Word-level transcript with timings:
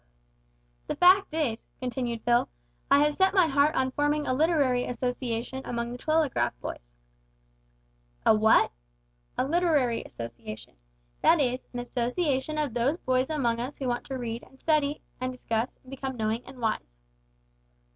"The 0.87 0.95
fact 0.95 1.31
is," 1.31 1.67
continued 1.79 2.23
Phil, 2.23 2.49
"I 2.89 2.97
have 3.05 3.13
set 3.13 3.35
my 3.35 3.45
heart 3.45 3.75
on 3.75 3.91
forming 3.91 4.25
a 4.25 4.33
literary 4.33 4.83
association 4.85 5.61
among 5.63 5.91
the 5.91 5.97
telegraph 5.99 6.59
boys." 6.59 6.89
"A 8.25 8.33
what?" 8.33 8.71
"A 9.37 9.45
literary 9.45 10.01
association. 10.03 10.73
That 11.21 11.39
is, 11.39 11.67
an 11.71 11.77
association 11.81 12.57
of 12.57 12.73
those 12.73 12.97
boys 12.97 13.29
among 13.29 13.59
us 13.59 13.77
who 13.77 13.87
want 13.89 14.03
to 14.05 14.17
read, 14.17 14.41
and 14.41 14.59
study: 14.59 15.03
and 15.19 15.31
discuss, 15.31 15.77
and 15.83 15.91
become 15.91 16.17
knowing 16.17 16.43
and 16.47 16.57
wise." 16.57 16.95